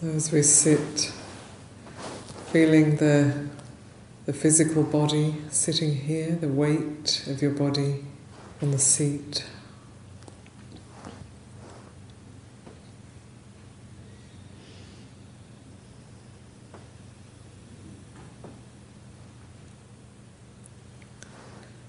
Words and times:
So 0.00 0.08
as 0.08 0.32
we 0.32 0.40
sit, 0.40 1.12
feeling 2.46 2.96
the, 2.96 3.48
the 4.24 4.32
physical 4.32 4.82
body 4.82 5.36
sitting 5.50 5.94
here, 5.94 6.36
the 6.36 6.48
weight 6.48 7.26
of 7.26 7.42
your 7.42 7.50
body 7.50 8.06
on 8.62 8.70
the 8.70 8.78
seat. 8.78 9.44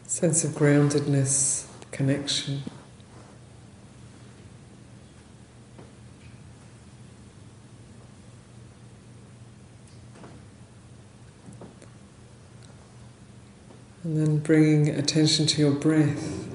Sense 0.06 0.44
of 0.44 0.52
groundedness, 0.52 1.66
connection. 1.92 2.64
And 14.12 14.20
then 14.20 14.38
bringing 14.40 14.90
attention 14.90 15.46
to 15.46 15.62
your 15.62 15.72
breath. 15.72 16.46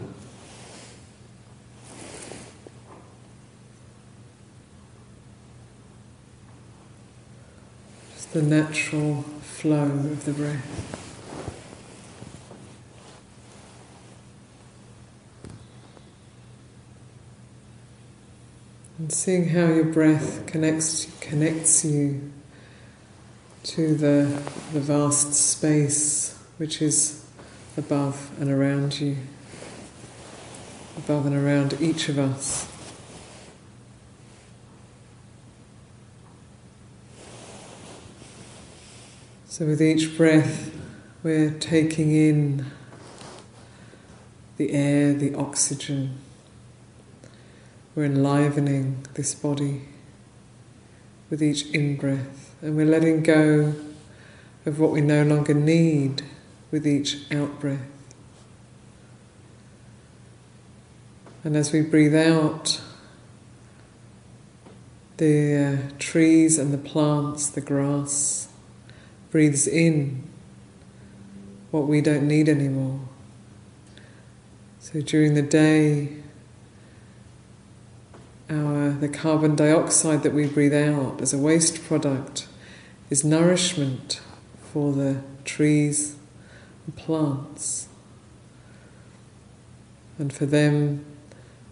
Just 8.12 8.34
the 8.34 8.42
natural 8.42 9.22
flow 9.40 9.84
of 9.84 10.26
the 10.26 10.32
breath. 10.32 11.02
And 18.98 19.10
seeing 19.10 19.48
how 19.48 19.68
your 19.68 19.84
breath 19.84 20.44
connects 20.46 21.10
connects 21.22 21.86
you 21.86 22.32
to 23.62 23.94
the, 23.94 24.42
the 24.74 24.80
vast 24.80 25.32
space 25.32 26.38
which 26.58 26.82
is 26.82 27.25
above 27.76 28.30
and 28.40 28.50
around 28.50 29.00
you, 29.00 29.16
above 30.96 31.26
and 31.26 31.36
around 31.36 31.76
each 31.80 32.08
of 32.08 32.18
us. 32.18 32.68
So, 39.46 39.66
with 39.66 39.80
each 39.80 40.16
breath, 40.16 40.70
we're 41.22 41.50
taking 41.50 42.12
in 42.12 42.66
the 44.56 44.72
air, 44.72 45.12
the 45.12 45.34
oxygen. 45.34 46.18
We're 47.94 48.04
enlivening 48.04 49.06
this 49.14 49.34
body 49.34 49.82
with 51.30 51.42
each 51.42 51.66
in 51.70 51.96
breath, 51.96 52.54
and 52.60 52.76
we're 52.76 52.86
letting 52.86 53.22
go 53.22 53.74
of 54.64 54.78
what 54.78 54.90
we 54.90 55.00
no 55.00 55.22
longer 55.22 55.54
need 55.54 56.22
with 56.76 56.86
each 56.86 57.16
out 57.32 57.58
breath. 57.58 57.80
And 61.42 61.56
as 61.56 61.72
we 61.72 61.80
breathe 61.80 62.14
out, 62.14 62.82
the 65.16 65.54
uh, 65.56 65.92
trees 65.98 66.58
and 66.58 66.74
the 66.74 66.78
plants, 66.78 67.48
the 67.48 67.62
grass, 67.62 68.48
breathes 69.30 69.66
in 69.66 70.22
what 71.70 71.86
we 71.86 72.02
don't 72.02 72.28
need 72.28 72.46
anymore. 72.46 73.00
So 74.78 75.00
during 75.00 75.32
the 75.32 75.40
day, 75.40 76.18
our, 78.50 78.90
the 78.90 79.08
carbon 79.08 79.56
dioxide 79.56 80.22
that 80.24 80.34
we 80.34 80.46
breathe 80.46 80.74
out 80.74 81.22
as 81.22 81.32
a 81.32 81.38
waste 81.38 81.82
product 81.86 82.46
is 83.08 83.24
nourishment 83.24 84.20
for 84.60 84.92
the 84.92 85.22
trees 85.46 86.16
and 86.86 86.96
plants. 86.96 87.88
And 90.18 90.32
for 90.32 90.46
them, 90.46 91.04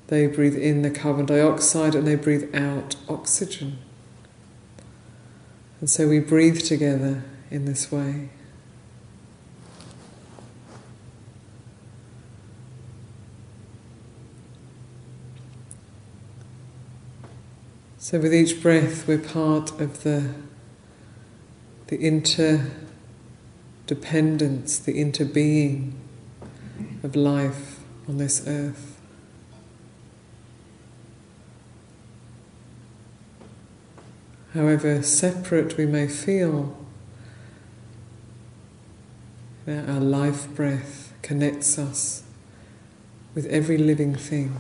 they 0.09 0.27
breathe 0.27 0.57
in 0.57 0.83
the 0.83 0.91
carbon 0.91 1.25
dioxide 1.25 1.95
and 1.95 2.07
they 2.07 2.17
breathe 2.17 2.55
out 2.55 2.97
oxygen. 3.09 3.79
And 5.81 5.89
so 5.89 6.09
we 6.09 6.19
breathe 6.21 6.61
together 6.61 7.23
in 7.51 7.65
this 7.65 7.91
way. 7.91 8.29
So 17.99 18.21
with 18.21 18.35
each 18.35 18.61
breath, 18.61 19.09
we're 19.09 19.19
part 19.19 19.81
of 19.81 20.03
the 20.03 20.35
the 21.87 21.97
interdependence, 23.87 24.79
the 24.79 24.95
interbeing 24.95 25.93
of 27.03 27.15
life 27.15 27.81
on 28.09 28.19
this 28.19 28.47
earth. 28.47 28.99
However 34.55 35.03
separate 35.03 35.77
we 35.77 35.85
may 35.85 36.07
feel, 36.07 36.77
our 39.67 40.01
life 40.01 40.49
breath 40.55 41.13
connects 41.23 41.79
us 41.79 42.23
with 43.35 43.47
every 43.47 43.77
living 43.77 44.15
thing. 44.15 44.57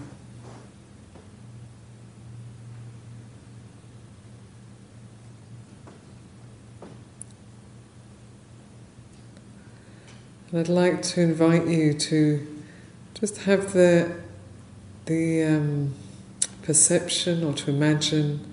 And 10.54 10.60
I'd 10.60 10.72
like 10.72 11.02
to 11.02 11.20
invite 11.20 11.66
you 11.66 11.94
to 11.94 12.46
just 13.12 13.38
have 13.38 13.72
the, 13.72 14.14
the 15.06 15.42
um, 15.42 15.94
perception 16.62 17.42
or 17.42 17.54
to 17.54 17.70
imagine 17.72 18.52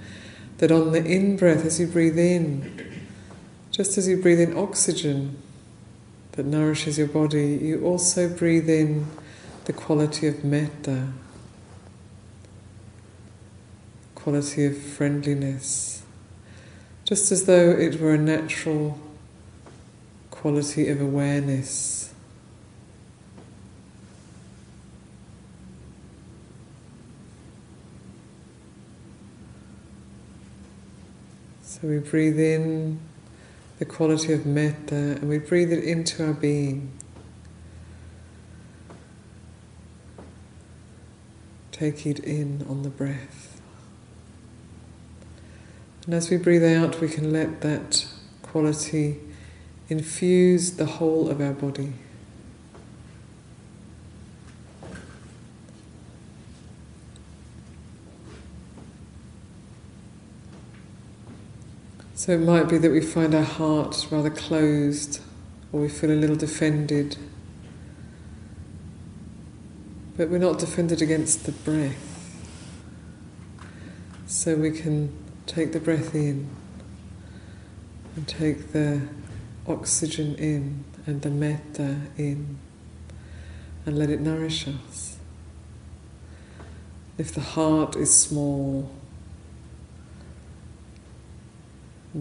that 0.58 0.72
on 0.72 0.94
the 0.94 1.06
in 1.06 1.38
breath, 1.38 1.64
as 1.64 1.80
you 1.80 1.86
breathe 1.86 2.18
in, 2.18 3.06
just 3.70 4.00
as 4.00 4.08
you 4.08 4.20
breathe 4.20 4.40
in 4.40 4.58
oxygen 4.58 5.38
that 6.32 6.48
nourishes 6.48 6.98
your 6.98 7.06
body, 7.06 7.60
you 7.62 7.86
also 7.86 8.28
breathe 8.28 8.68
in 8.68 9.06
the 9.66 9.74
quality 9.74 10.26
of 10.26 10.44
metta, 10.44 11.10
quality 14.16 14.66
of 14.66 14.76
friendliness, 14.76 16.02
just 17.06 17.32
as 17.32 17.46
though 17.46 17.70
it 17.70 18.00
were 18.00 18.16
a 18.16 18.18
natural 18.18 19.00
quality 20.42 20.90
of 20.90 21.00
awareness. 21.00 22.12
So 31.62 31.88
we 31.88 32.00
breathe 32.00 32.40
in 32.40 33.00
the 33.78 33.86
quality 33.86 34.34
of 34.34 34.48
metta 34.48 34.96
and 34.96 35.30
we 35.30 35.38
breathe 35.38 35.72
it 35.72 35.84
into 35.84 36.26
our 36.26 36.34
being. 36.34 36.92
Take 41.72 42.08
it 42.08 42.18
in 42.18 42.66
on 42.68 42.82
the 42.82 42.90
breath. 42.90 43.62
And 46.08 46.16
as 46.16 46.32
we 46.32 46.38
breathe 46.38 46.64
out, 46.64 47.00
we 47.00 47.10
can 47.10 47.32
let 47.32 47.62
that 47.62 48.08
quality 48.42 49.20
infuse 49.92 50.78
the 50.78 50.86
whole 50.86 51.30
of 51.30 51.42
our 51.42 51.52
body. 51.52 51.92
So 62.16 62.32
it 62.32 62.38
might 62.38 62.70
be 62.70 62.78
that 62.78 62.90
we 62.90 63.02
find 63.02 63.36
our 63.36 63.44
heart 63.44 64.08
rather 64.10 64.30
closed 64.30 65.20
or 65.74 65.82
we 65.82 65.90
feel 65.90 66.12
a 66.12 66.14
little 66.14 66.38
defended. 66.38 67.18
But 70.16 70.30
we're 70.30 70.38
not 70.38 70.58
defended 70.58 71.02
against 71.02 71.46
the 71.46 71.52
breath. 71.52 72.08
So 74.26 74.56
we 74.56 74.72
can 74.72 75.14
take 75.48 75.74
the 75.74 75.82
breath 75.82 76.16
in 76.16 76.50
and 78.16 78.26
take 78.26 78.72
the 78.72 79.02
oxygen 79.68 80.36
in 80.36 80.84
and 81.06 81.22
the 81.22 81.30
metta 81.30 81.98
in 82.18 82.58
and 83.86 83.98
let 83.98 84.10
it 84.10 84.20
nourish 84.20 84.68
us. 84.68 85.18
If 87.18 87.34
the 87.34 87.42
heart 87.42 87.96
is 87.96 88.14
small, 88.14 88.92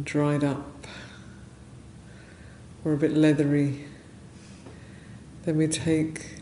dried 0.02 0.44
up, 0.44 0.86
or 2.84 2.92
a 2.94 2.96
bit 2.96 3.12
leathery, 3.12 3.84
then 5.44 5.56
we 5.56 5.66
take 5.66 6.40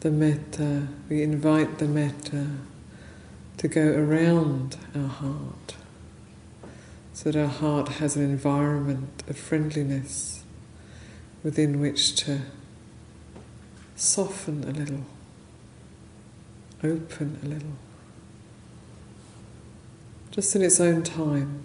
the 0.00 0.10
metta, 0.10 0.88
we 1.08 1.22
invite 1.22 1.78
the 1.78 1.86
metta 1.86 2.48
to 3.56 3.68
go 3.68 3.94
around 3.94 4.76
our 4.94 5.08
heart, 5.08 5.63
so 7.14 7.30
that 7.30 7.40
our 7.40 7.46
heart 7.46 7.88
has 7.88 8.16
an 8.16 8.22
environment 8.22 9.22
of 9.28 9.38
friendliness 9.38 10.42
within 11.44 11.80
which 11.80 12.16
to 12.16 12.40
soften 13.94 14.64
a 14.64 14.72
little, 14.72 15.04
open 16.82 17.38
a 17.44 17.46
little, 17.46 17.76
just 20.32 20.56
in 20.56 20.62
its 20.62 20.80
own 20.80 21.04
time. 21.04 21.62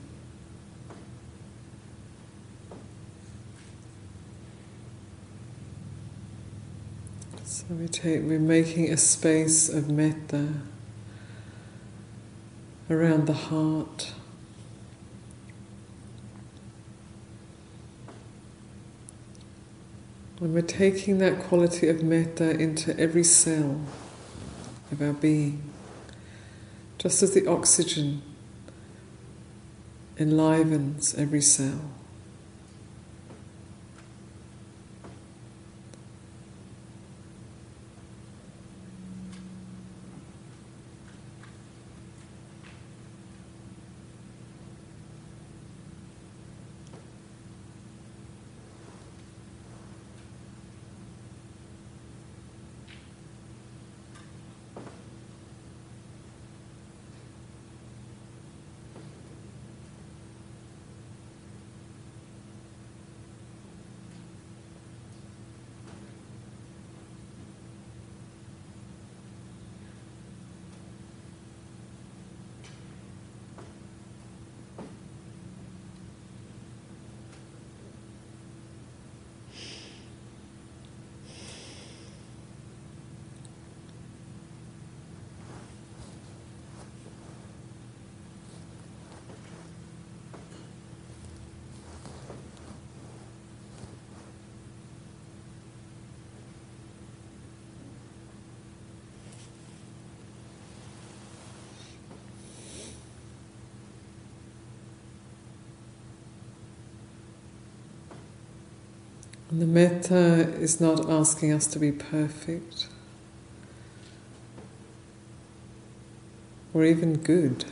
So 7.43 7.65
we 7.71 7.87
take, 7.87 8.21
we're 8.21 8.37
making 8.37 8.93
a 8.93 8.97
space 8.97 9.67
of 9.67 9.89
metta 9.89 10.49
around 12.87 13.25
the 13.25 13.33
heart. 13.33 14.13
And 20.39 20.53
we're 20.53 20.61
taking 20.61 21.17
that 21.17 21.39
quality 21.39 21.89
of 21.89 22.01
metta 22.01 22.51
into 22.51 22.97
every 22.97 23.23
cell 23.23 23.81
of 24.91 25.01
our 25.01 25.13
being, 25.13 25.69
just 26.97 27.21
as 27.21 27.33
the 27.33 27.45
oxygen 27.45 28.21
enlivens 30.17 31.13
every 31.15 31.41
cell. 31.41 31.81
The 109.51 109.65
metta 109.65 110.53
is 110.59 110.79
not 110.79 111.09
asking 111.09 111.51
us 111.51 111.65
to 111.65 111.79
be 111.79 111.91
perfect 111.91 112.87
or 116.73 116.85
even 116.85 117.17
good. 117.17 117.65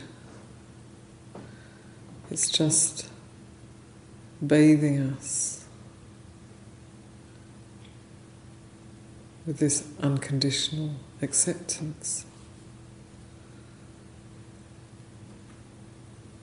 It's 2.30 2.50
just 2.50 3.08
bathing 4.44 4.98
us 4.98 5.64
with 9.46 9.58
this 9.58 9.86
unconditional 10.02 10.90
acceptance. 11.22 12.26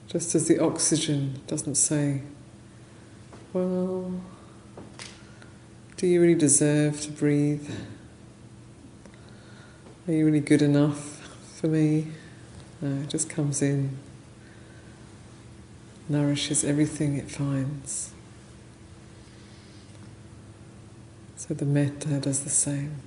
Just 0.08 0.34
as 0.34 0.48
the 0.48 0.60
oxygen 0.60 1.42
doesn't 1.46 1.76
say, 1.76 2.22
well, 3.52 4.14
do 5.98 6.08
you 6.08 6.22
really 6.22 6.36
deserve 6.36 7.00
to 7.02 7.12
breathe? 7.12 7.70
Are 10.08 10.12
you 10.12 10.26
really 10.26 10.42
good 10.42 10.62
enough 10.62 11.20
for 11.60 11.68
me? 11.68 12.08
No, 12.82 13.02
it 13.02 13.10
just 13.10 13.30
comes 13.30 13.62
in, 13.62 13.98
nourishes 16.10 16.64
everything 16.64 17.18
it 17.18 17.32
finds. 17.32 18.12
So 21.38 21.54
the 21.54 21.66
metta 21.66 22.20
does 22.20 22.44
the 22.44 22.50
same. 22.50 22.98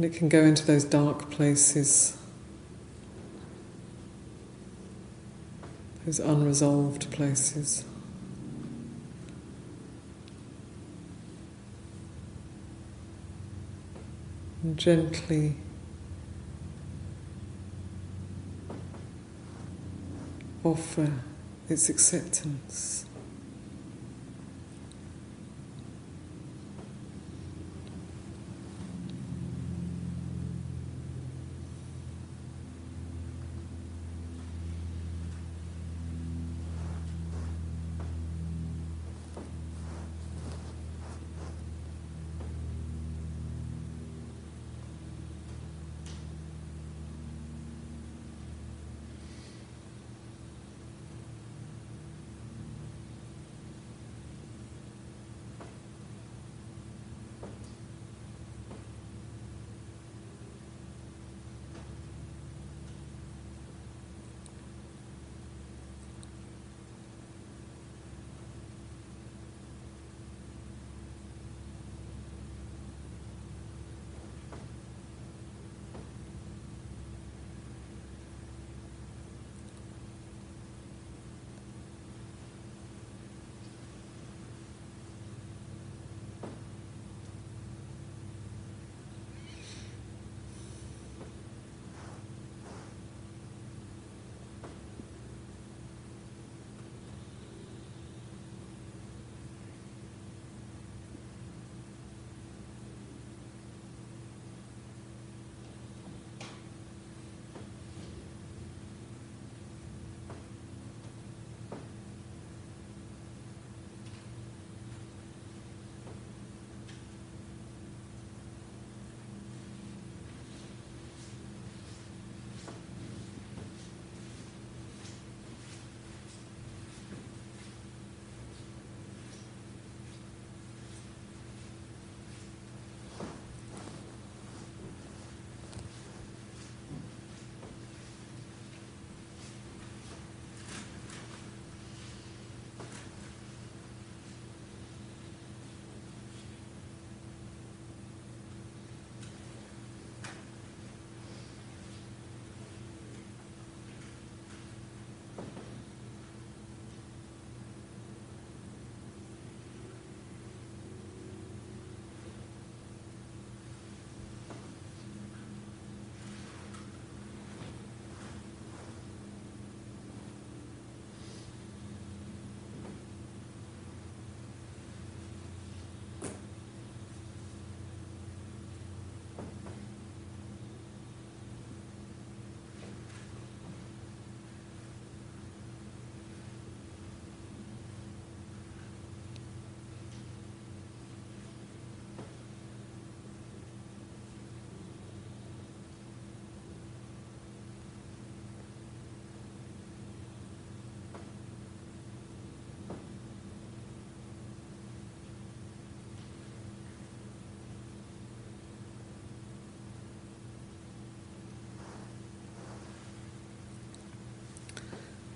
And 0.00 0.06
it 0.06 0.16
can 0.16 0.30
go 0.30 0.42
into 0.42 0.64
those 0.64 0.84
dark 0.84 1.30
places, 1.30 2.16
those 6.06 6.18
unresolved 6.18 7.10
places. 7.10 7.84
And 14.62 14.78
gently 14.78 15.56
offer 20.64 21.12
its 21.68 21.90
acceptance. 21.90 23.04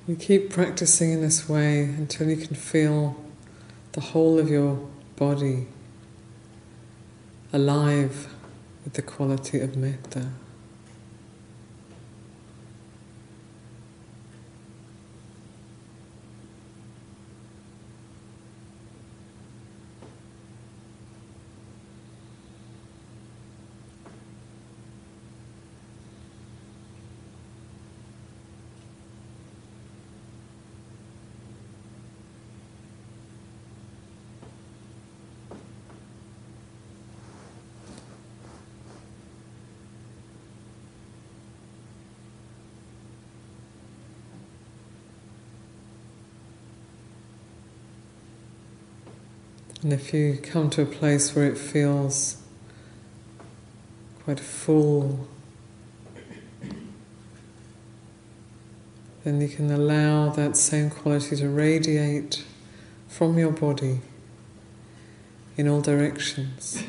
You 0.07 0.17
keep 0.17 0.51
practicing 0.51 1.13
in 1.13 1.23
this 1.23 1.49
way 1.49 1.85
until 1.85 2.29
you 2.29 2.37
can 2.37 2.55
feel 2.55 3.17
the 3.93 4.03
whole 4.03 4.39
of 4.39 4.51
your 4.51 4.87
body 5.17 5.67
alive 7.55 8.29
with 8.85 8.93
the 8.93 9.03
quality 9.03 9.61
of 9.61 9.77
metta. 9.77 10.29
And 49.85 49.93
if 49.93 50.15
you 50.15 50.39
come 50.43 50.71
to 50.71 50.83
a 50.83 50.87
place 50.87 51.37
where 51.37 51.45
it 51.45 51.59
feels 51.59 52.39
quite 54.25 54.41
full, 54.41 55.29
then 59.25 59.43
you 59.43 59.49
can 59.49 59.71
allow 59.71 60.31
that 60.31 60.57
same 60.57 60.89
quality 60.89 61.37
to 61.37 61.51
radiate 61.51 62.47
from 63.09 63.37
your 63.37 63.51
body 63.51 64.01
in 65.59 65.69
all 65.69 65.83
directions. 65.83 66.83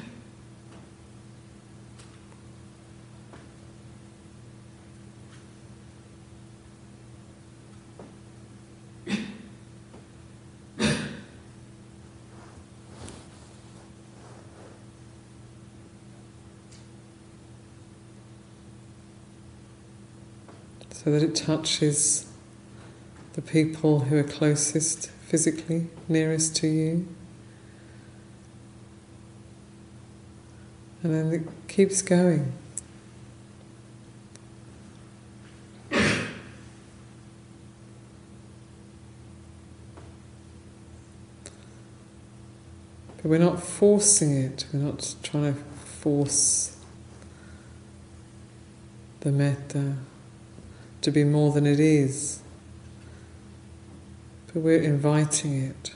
So 20.96 21.12
that 21.12 21.22
it 21.22 21.36
touches 21.36 22.26
the 23.34 23.42
people 23.42 24.00
who 24.00 24.18
are 24.18 24.24
closest 24.24 25.12
physically, 25.28 25.88
nearest 26.08 26.56
to 26.56 26.68
you. 26.68 27.06
And 31.04 31.14
then 31.14 31.34
it 31.34 31.68
keeps 31.68 32.02
going. 32.02 32.54
But 35.92 36.06
we're 43.26 43.38
not 43.38 43.62
forcing 43.62 44.38
it, 44.38 44.66
we're 44.72 44.80
not 44.80 45.14
trying 45.22 45.54
to 45.56 45.60
force 45.60 46.78
the 49.20 49.32
metta 49.34 49.98
to 51.06 51.12
be 51.12 51.24
more 51.24 51.52
than 51.52 51.68
it 51.68 51.80
is. 51.80 52.40
But 54.48 54.64
we're 54.64 54.82
inviting 54.82 55.62
it. 55.62 55.94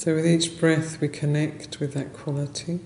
So, 0.00 0.14
with 0.14 0.26
each 0.26 0.58
breath, 0.58 0.98
we 0.98 1.08
connect 1.08 1.78
with 1.78 1.92
that 1.92 2.14
quality. 2.14 2.80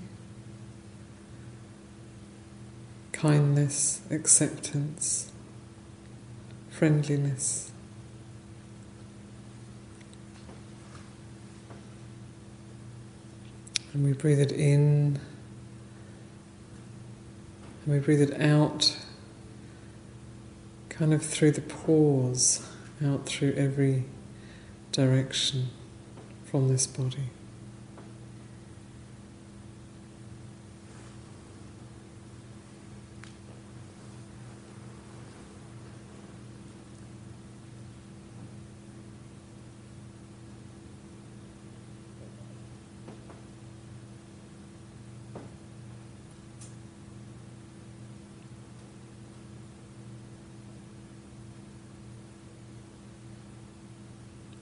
Kindness, 3.12 4.00
acceptance, 4.10 5.30
friendliness. 6.70 7.70
And 13.92 14.04
we 14.04 14.12
breathe 14.12 14.40
it 14.40 14.50
in, 14.50 15.20
and 17.84 17.94
we 17.94 18.00
breathe 18.00 18.22
it 18.22 18.40
out, 18.40 18.96
kind 20.88 21.14
of 21.14 21.24
through 21.24 21.52
the 21.52 21.60
pores, 21.60 22.68
out 23.04 23.24
through 23.26 23.52
every 23.52 24.02
direction 24.90 25.68
from 26.54 26.68
this 26.68 26.86
body. 26.86 27.18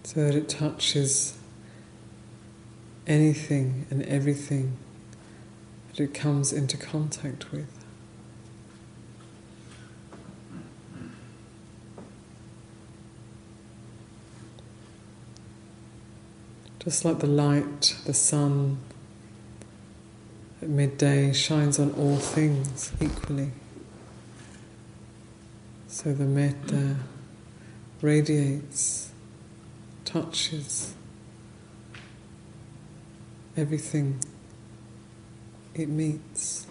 so 0.04 0.24
that 0.24 0.34
it 0.34 0.48
touches 0.48 1.41
anything 3.12 3.86
and 3.90 4.02
everything 4.06 4.78
that 5.88 6.00
it 6.00 6.14
comes 6.14 6.50
into 6.50 6.78
contact 6.78 7.52
with. 7.52 7.68
Just 16.78 17.04
like 17.04 17.18
the 17.18 17.26
light, 17.26 17.96
the 18.06 18.14
sun 18.14 18.78
at 20.62 20.68
midday 20.68 21.32
shines 21.32 21.78
on 21.78 21.92
all 21.92 22.16
things 22.16 22.92
equally. 23.00 23.52
So 25.86 26.14
the 26.14 26.24
metta 26.24 26.96
radiates, 28.00 29.12
touches 30.04 30.94
everything 33.56 34.18
it 35.74 35.88
meets. 35.88 36.66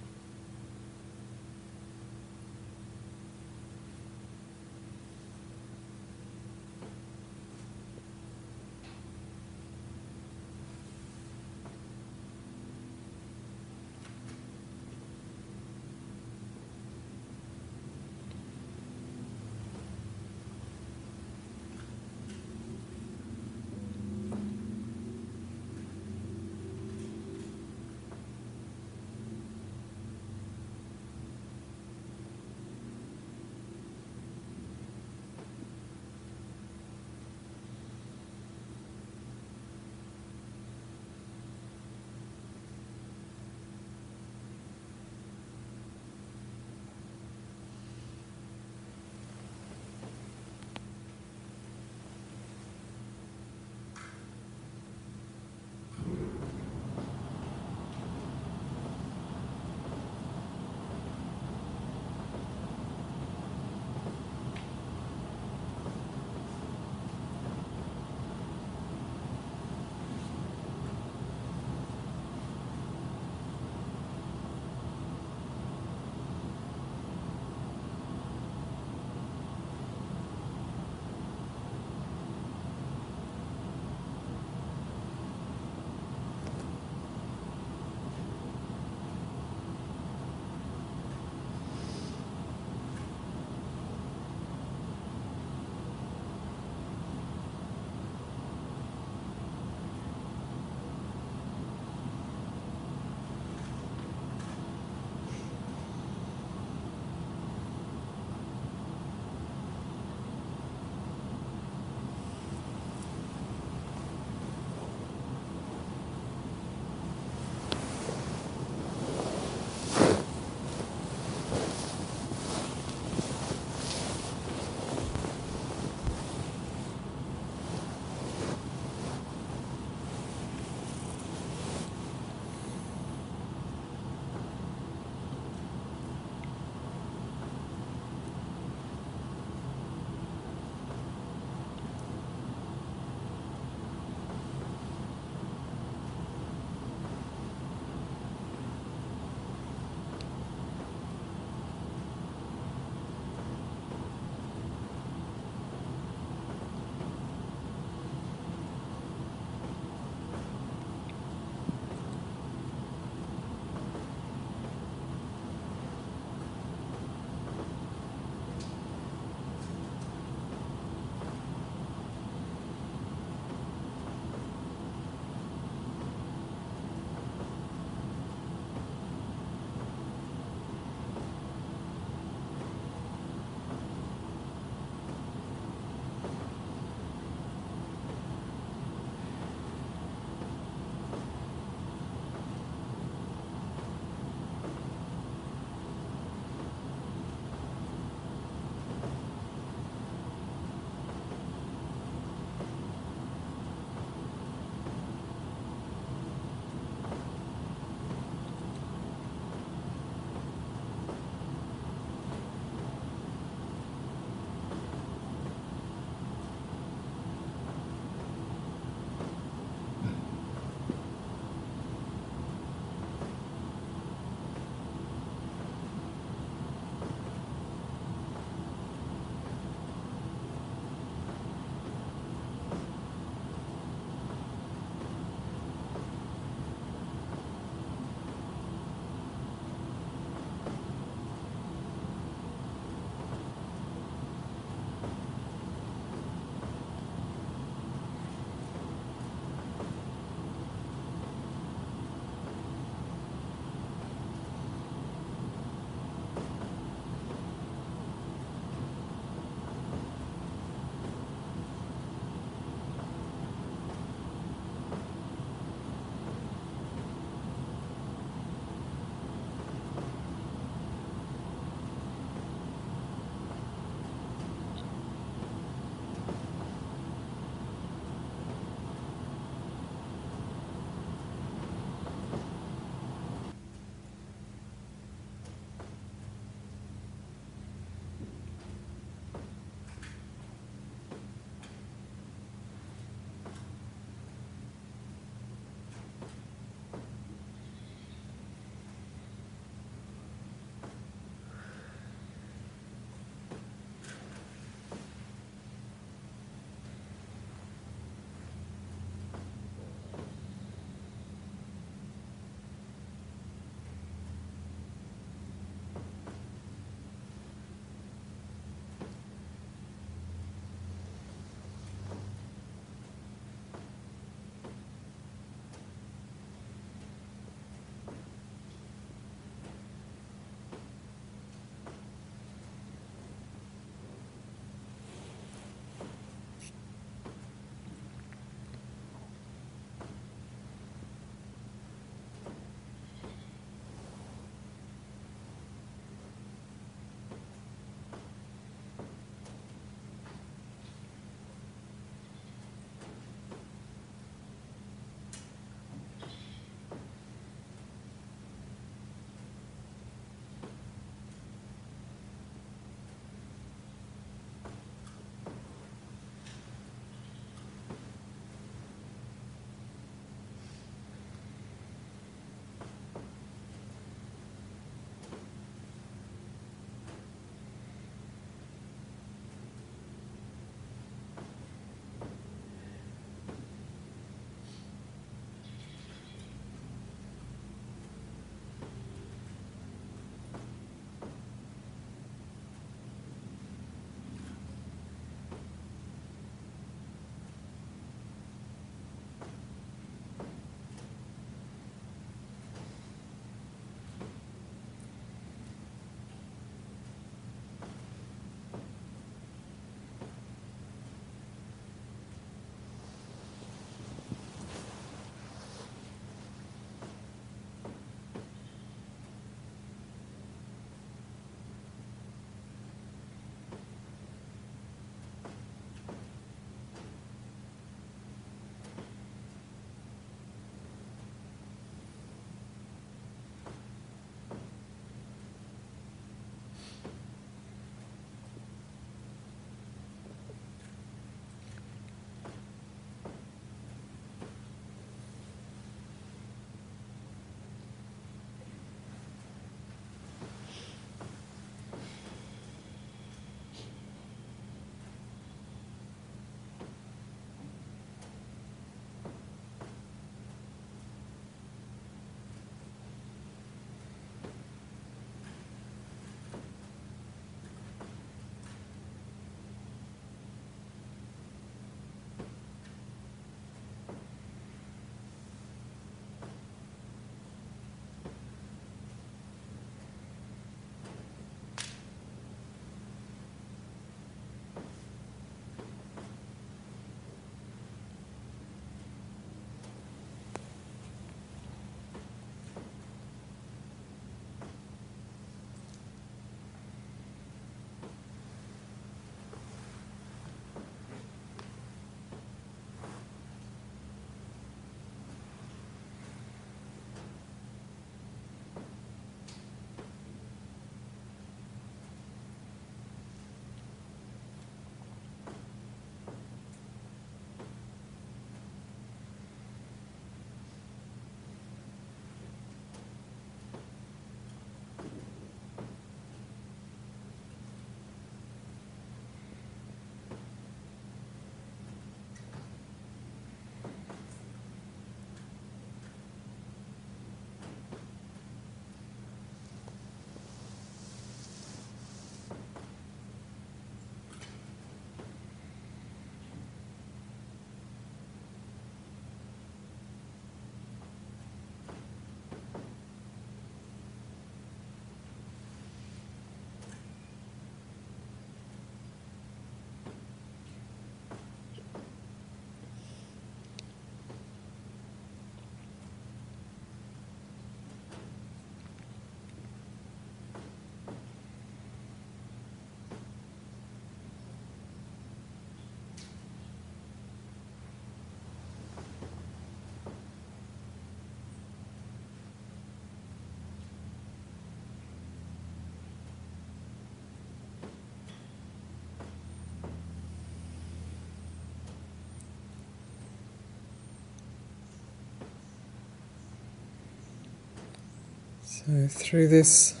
So, 598.74 599.06
through 599.06 599.48
this 599.48 600.00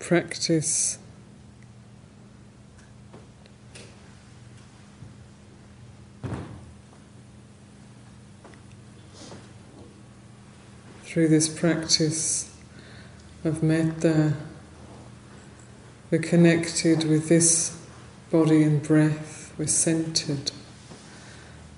practice, 0.00 0.98
through 11.04 11.28
this 11.28 11.48
practice 11.48 12.52
of 13.44 13.62
metta, 13.62 14.34
we're 16.10 16.18
connected 16.18 17.04
with 17.04 17.28
this 17.28 17.80
body 18.32 18.64
and 18.64 18.82
breath, 18.82 19.54
we're 19.56 19.68
centered 19.68 20.50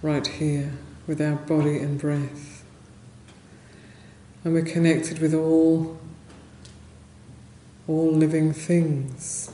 right 0.00 0.26
here 0.26 0.72
with 1.06 1.20
our 1.20 1.36
body 1.36 1.78
and 1.80 2.00
breath. 2.00 2.64
And 4.42 4.54
we're 4.54 4.62
connected 4.62 5.18
with 5.18 5.34
all 5.34 6.00
all 7.90 8.12
living 8.12 8.52
things. 8.52 9.50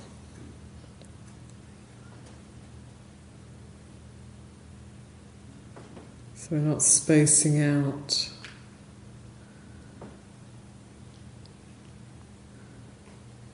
So 6.34 6.48
we're 6.50 6.58
not 6.58 6.82
spacing 6.82 7.62
out. 7.62 8.30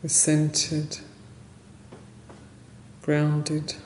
We're 0.03 0.09
centered, 0.09 0.99
grounded, 3.03 3.77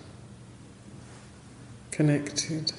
connected. 1.90 2.72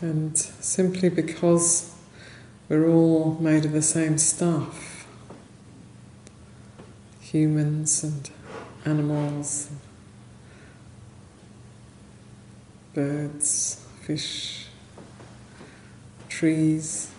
And 0.00 0.36
simply 0.36 1.08
because 1.08 1.94
we're 2.68 2.88
all 2.88 3.36
made 3.40 3.64
of 3.64 3.72
the 3.72 3.82
same 3.82 4.18
stuff 4.18 4.94
humans 7.34 8.04
and 8.04 8.30
animals, 8.84 9.68
birds, 12.94 13.84
fish, 14.02 14.66
trees, 16.28 17.10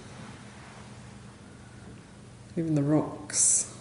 even 2.55 2.75
the 2.75 2.83
rocks. 2.83 3.73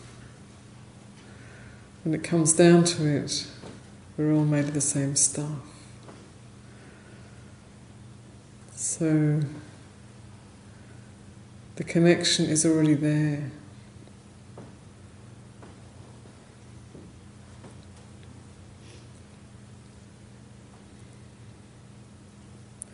When 2.02 2.14
it 2.14 2.24
comes 2.24 2.52
down 2.52 2.82
to 2.84 3.06
it, 3.06 3.46
we're 4.16 4.32
all 4.32 4.44
made 4.44 4.64
of 4.64 4.74
the 4.74 4.80
same 4.80 5.14
stuff. 5.14 5.73
So 8.96 9.40
the 11.74 11.82
connection 11.82 12.44
is 12.44 12.64
already 12.64 12.94
there. 12.94 13.50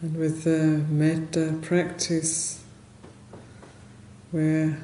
And 0.00 0.16
with 0.16 0.44
the 0.44 0.86
metta 0.88 1.58
practice, 1.60 2.64
where 4.30 4.78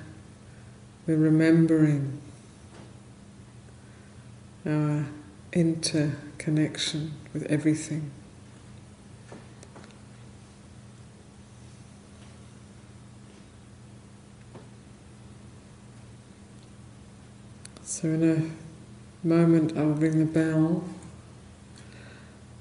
we're 1.06 1.16
remembering 1.16 2.20
our 4.66 5.06
interconnection 5.54 7.14
with 7.32 7.44
everything. 7.44 8.10
So, 17.98 18.08
in 18.08 18.22
a 18.30 19.26
moment, 19.26 19.74
I'll 19.74 19.86
ring 19.86 20.18
the 20.18 20.26
bell 20.26 20.84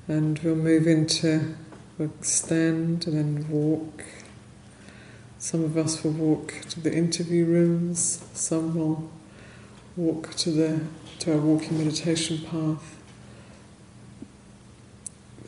and 0.08 0.40
we'll 0.40 0.56
move 0.56 0.88
into, 0.88 1.56
we'll 1.98 2.14
stand 2.22 3.06
and 3.06 3.18
then 3.18 3.50
walk. 3.50 4.06
Some 5.38 5.66
of 5.66 5.76
us 5.76 6.02
will 6.06 6.14
walk 6.14 6.62
to 6.70 6.80
the 6.80 6.96
interview 6.96 7.44
rooms, 7.44 8.24
some 8.32 8.76
will 8.76 9.12
walk 9.98 10.36
to, 10.36 10.52
the, 10.52 10.80
to 11.20 11.34
our 11.34 11.42
walking 11.42 11.80
meditation 11.80 12.38
path. 12.38 12.98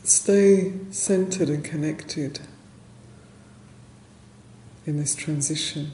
Stay 0.04 0.74
centered 0.90 1.48
and 1.48 1.64
connected 1.64 2.40
in 4.84 4.98
this 4.98 5.14
transition. 5.14 5.92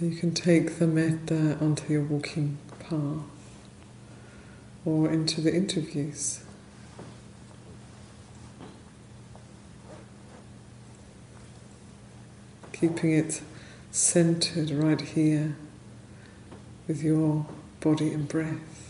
So 0.00 0.06
you 0.06 0.16
can 0.16 0.32
take 0.32 0.78
the 0.78 0.86
metta 0.86 1.58
onto 1.60 1.92
your 1.92 2.00
walking 2.00 2.56
path 2.78 3.20
or 4.86 5.10
into 5.10 5.42
the 5.42 5.54
interviews. 5.54 6.42
Keeping 12.72 13.12
it 13.12 13.42
centered 13.90 14.70
right 14.70 15.02
here 15.02 15.54
with 16.88 17.02
your 17.02 17.44
body 17.80 18.10
and 18.14 18.26
breath. 18.26 18.89